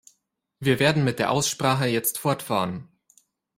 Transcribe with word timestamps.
Wir 0.57 0.79
werden 0.79 1.03
mit 1.03 1.19
der 1.19 1.29
Aussprache 1.29 1.85
jetzt 1.85 2.17
fortfahren. 2.17 2.87